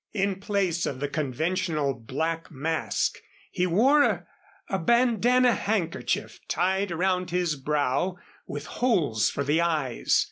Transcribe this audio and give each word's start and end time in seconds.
In 0.13 0.39
place 0.39 0.87
of 0.87 0.99
the 0.99 1.07
conventional 1.07 1.93
black 1.93 2.49
mask, 2.49 3.19
he 3.51 3.67
wore 3.67 4.25
a 4.67 4.79
bandanna 4.79 5.51
handkerchief 5.53 6.39
tied 6.47 6.91
around 6.91 7.29
his 7.29 7.55
brow, 7.55 8.17
with 8.47 8.65
holes 8.65 9.29
for 9.29 9.43
the 9.43 9.61
eyes. 9.61 10.19